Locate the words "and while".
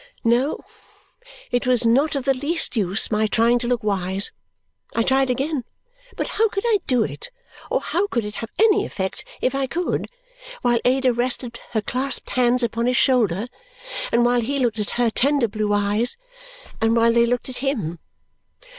14.11-14.41, 16.81-17.13